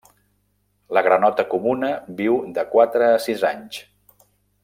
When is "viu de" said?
2.21-2.65